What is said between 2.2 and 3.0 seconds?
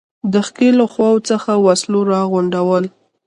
غونډول.